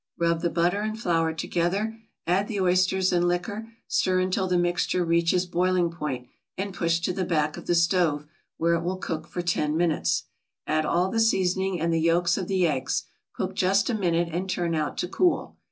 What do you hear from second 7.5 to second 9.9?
of the stove where it will cook for ten